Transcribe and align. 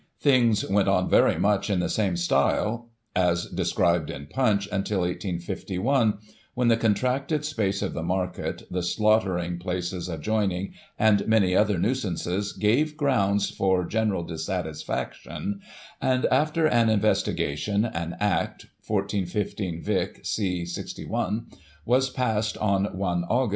Things 0.19 0.67
went 0.67 0.87
on 0.87 1.07
very 1.11 1.37
much 1.37 1.69
in 1.69 1.79
the 1.79 1.87
same 1.87 2.17
style 2.17 2.89
as 3.15 3.45
described 3.45 4.09
in 4.09 4.25
Punch 4.25 4.67
until 4.71 5.01
185 5.01 5.79
1, 5.79 6.17
when 6.55 6.69
the 6.69 6.75
contracted 6.75 7.45
space 7.45 7.83
of 7.83 7.93
the 7.93 8.01
market, 8.01 8.63
the 8.71 8.81
slaughtering 8.81 9.59
places 9.59 10.09
adjoining, 10.09 10.73
and 10.97 11.27
many 11.27 11.55
other 11.55 11.77
nuisances, 11.77 12.51
gave 12.51 12.97
grounds 12.97 13.51
for 13.51 13.85
general 13.85 14.23
dissatisfaction, 14.23 15.59
and 16.01 16.25
after 16.31 16.65
an 16.65 16.89
investigation, 16.89 17.85
an 17.85 18.15
Act 18.19 18.65
(14 18.81 19.27
15 19.27 19.83
Vic, 19.83 20.25
c 20.25 20.65
61) 20.65 21.45
was 21.85 22.09
passed 22.09 22.57
on 22.57 22.87
i 22.87 22.89
Aug. 22.89 23.49